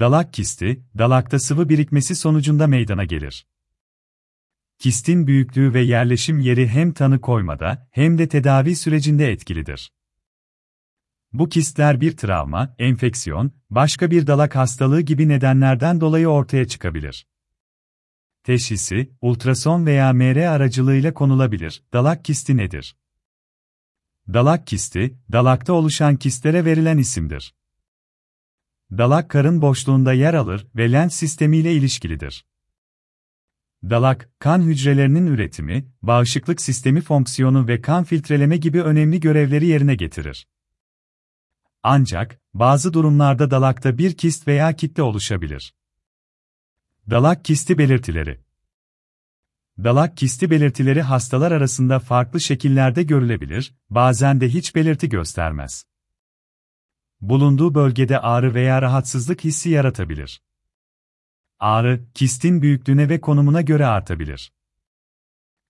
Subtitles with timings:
[0.00, 3.46] Dalak kisti, dalakta sıvı birikmesi sonucunda meydana gelir.
[4.78, 9.92] Kistin büyüklüğü ve yerleşim yeri hem tanı koymada hem de tedavi sürecinde etkilidir.
[11.32, 17.26] Bu kistler bir travma, enfeksiyon, başka bir dalak hastalığı gibi nedenlerden dolayı ortaya çıkabilir.
[18.42, 21.82] Teşhisi, ultrason veya MR aracılığıyla konulabilir.
[21.92, 22.96] Dalak kisti nedir?
[24.28, 27.54] Dalak kisti, dalakta oluşan kistlere verilen isimdir.
[28.98, 32.46] Dalak karın boşluğunda yer alır ve lens sistemiyle ilişkilidir.
[33.82, 40.46] Dalak, kan hücrelerinin üretimi, bağışıklık sistemi fonksiyonu ve kan filtreleme gibi önemli görevleri yerine getirir.
[41.82, 45.74] Ancak, bazı durumlarda dalakta bir kist veya kitle oluşabilir.
[47.10, 48.40] Dalak kisti belirtileri
[49.78, 55.91] Dalak kisti belirtileri hastalar arasında farklı şekillerde görülebilir, bazen de hiç belirti göstermez.
[57.22, 60.42] Bulunduğu bölgede ağrı veya rahatsızlık hissi yaratabilir.
[61.58, 64.52] Ağrı, kistin büyüklüğüne ve konumuna göre artabilir.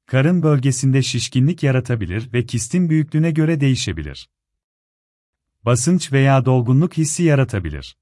[0.06, 4.30] Karın bölgesinde şişkinlik yaratabilir ve kistin büyüklüğüne göre değişebilir.
[5.62, 7.96] Basınç veya dolgunluk hissi yaratabilir.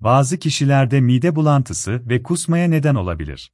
[0.00, 3.52] Bazı kişilerde mide bulantısı ve kusmaya neden olabilir.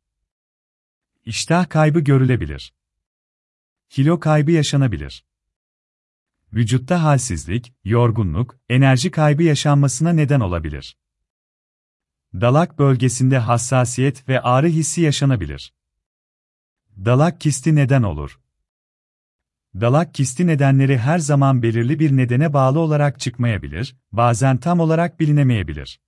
[1.25, 2.75] İştah kaybı görülebilir.
[3.89, 5.28] Kilo kaybı yaşanabilir.
[6.53, 10.97] Vücutta halsizlik, yorgunluk, enerji kaybı yaşanmasına neden olabilir.
[12.35, 15.75] Dalak bölgesinde hassasiyet ve ağrı hissi yaşanabilir.
[16.97, 18.41] Dalak kisti neden olur?
[19.75, 26.01] Dalak kisti nedenleri her zaman belirli bir nedene bağlı olarak çıkmayabilir, bazen tam olarak bilinemeyebilir.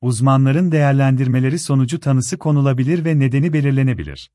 [0.00, 4.30] Uzmanların değerlendirmeleri sonucu tanısı konulabilir ve nedeni belirlenebilir.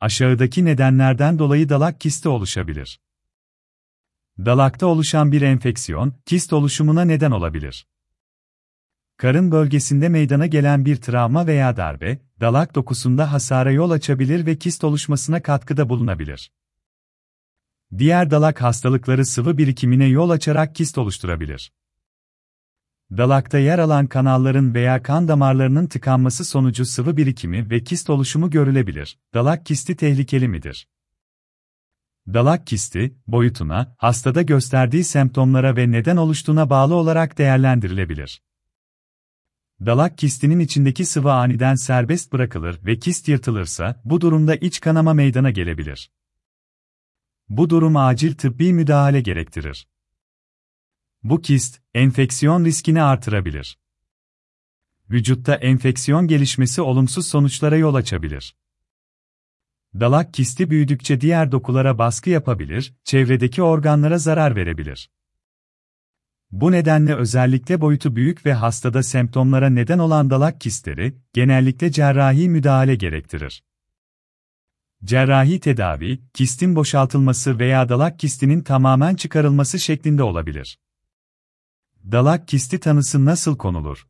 [0.00, 3.00] Aşağıdaki nedenlerden dolayı dalak kisti oluşabilir.
[4.44, 7.86] Dalakta oluşan bir enfeksiyon, kist oluşumuna neden olabilir.
[9.16, 14.84] Karın bölgesinde meydana gelen bir travma veya darbe, dalak dokusunda hasara yol açabilir ve kist
[14.84, 16.52] oluşmasına katkıda bulunabilir.
[17.98, 21.72] Diğer dalak hastalıkları sıvı birikimine yol açarak kist oluşturabilir.
[23.16, 29.18] Dalakta yer alan kanalların veya kan damarlarının tıkanması sonucu sıvı birikimi ve kist oluşumu görülebilir.
[29.34, 30.88] Dalak kisti tehlikeli midir?
[32.34, 38.42] Dalak kisti, boyutuna, hastada gösterdiği semptomlara ve neden oluştuğuna bağlı olarak değerlendirilebilir.
[39.86, 45.50] Dalak kistinin içindeki sıvı aniden serbest bırakılır ve kist yırtılırsa, bu durumda iç kanama meydana
[45.50, 46.10] gelebilir.
[47.48, 49.88] Bu durum acil tıbbi müdahale gerektirir.
[51.22, 53.78] Bu kist, enfeksiyon riskini artırabilir.
[55.10, 58.56] Vücutta enfeksiyon gelişmesi olumsuz sonuçlara yol açabilir.
[59.94, 65.10] Dalak kisti büyüdükçe diğer dokulara baskı yapabilir, çevredeki organlara zarar verebilir.
[66.50, 72.94] Bu nedenle özellikle boyutu büyük ve hastada semptomlara neden olan dalak kistleri, genellikle cerrahi müdahale
[72.94, 73.64] gerektirir.
[75.04, 80.78] Cerrahi tedavi, kistin boşaltılması veya dalak kistinin tamamen çıkarılması şeklinde olabilir.
[82.04, 84.08] Dalak kisti tanısı nasıl konulur?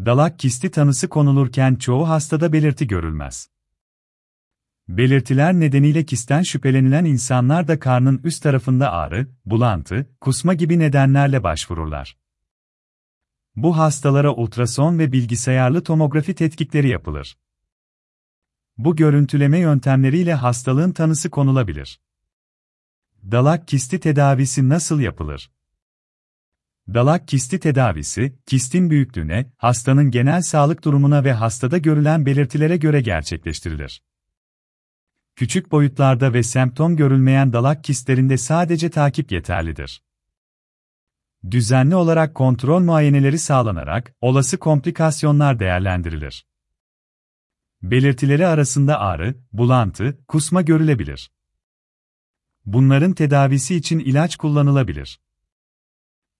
[0.00, 3.53] Dalak kisti tanısı konulurken çoğu hastada belirti görülmez.
[4.88, 12.16] Belirtiler nedeniyle kisten şüphelenilen insanlar da karnın üst tarafında ağrı, bulantı, kusma gibi nedenlerle başvururlar.
[13.56, 17.38] Bu hastalara ultrason ve bilgisayarlı tomografi tetkikleri yapılır.
[18.78, 22.00] Bu görüntüleme yöntemleriyle hastalığın tanısı konulabilir.
[23.22, 25.50] Dalak kisti tedavisi nasıl yapılır?
[26.88, 34.02] Dalak kisti tedavisi, kistin büyüklüğüne, hastanın genel sağlık durumuna ve hastada görülen belirtilere göre gerçekleştirilir.
[35.36, 40.02] Küçük boyutlarda ve semptom görülmeyen dalak kistlerinde sadece takip yeterlidir.
[41.50, 46.46] Düzenli olarak kontrol muayeneleri sağlanarak olası komplikasyonlar değerlendirilir.
[47.82, 51.30] Belirtileri arasında ağrı, bulantı, kusma görülebilir.
[52.66, 55.20] Bunların tedavisi için ilaç kullanılabilir.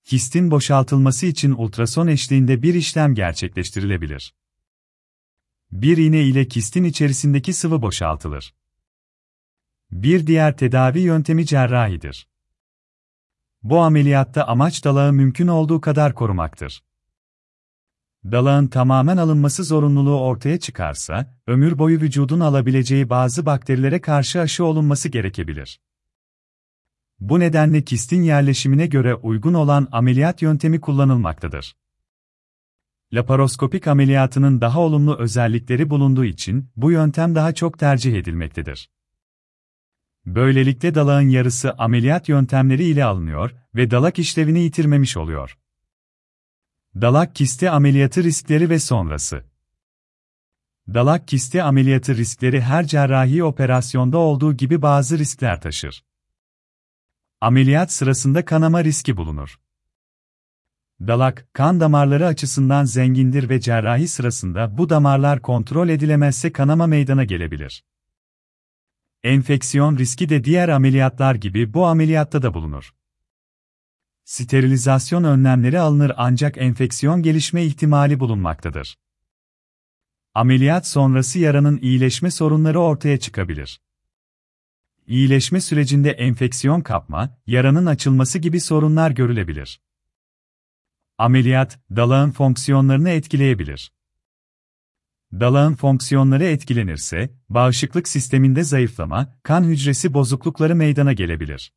[0.05, 4.35] Kistin boşaltılması için ultrason eşliğinde bir işlem gerçekleştirilebilir.
[5.73, 8.55] Bir iğne ile kistin içerisindeki sıvı boşaltılır.
[9.93, 12.29] Bir diğer tedavi yöntemi cerrahidir.
[13.63, 16.83] Bu ameliyatta amaç dalağı mümkün olduğu kadar korumaktır.
[18.25, 25.09] Dalağın tamamen alınması zorunluluğu ortaya çıkarsa, ömür boyu vücudun alabileceği bazı bakterilere karşı aşı olunması
[25.09, 25.81] gerekebilir.
[27.21, 31.77] Bu nedenle kistin yerleşimine göre uygun olan ameliyat yöntemi kullanılmaktadır.
[33.13, 38.91] Laparoskopik ameliyatının daha olumlu özellikleri bulunduğu için bu yöntem daha çok tercih edilmektedir.
[40.27, 45.59] Böylelikle dalağın yarısı ameliyat yöntemleri ile alınıyor ve dalak işlevini yitirmemiş oluyor.
[46.95, 49.45] Dalak kisti ameliyatı riskleri ve sonrası.
[50.89, 56.05] Dalak kisti ameliyatı riskleri her cerrahi operasyonda olduğu gibi bazı riskler taşır.
[57.41, 59.61] Ameliyat sırasında kanama riski bulunur.
[61.01, 67.85] Dalak, kan damarları açısından zengindir ve cerrahi sırasında bu damarlar kontrol edilemezse kanama meydana gelebilir.
[69.25, 72.95] Enfeksiyon riski de diğer ameliyatlar gibi bu ameliyatta da bulunur.
[74.25, 78.99] Sterilizasyon önlemleri alınır ancak enfeksiyon gelişme ihtimali bulunmaktadır.
[80.35, 83.81] Ameliyat sonrası yaranın iyileşme sorunları ortaya çıkabilir.
[85.07, 89.81] İyileşme sürecinde enfeksiyon kapma, yaranın açılması gibi sorunlar görülebilir.
[91.19, 93.93] Ameliyat, dalağın fonksiyonlarını etkileyebilir.
[95.41, 101.73] Dalağın fonksiyonları etkilenirse, bağışıklık sisteminde zayıflama, kan hücresi bozuklukları meydana gelebilir.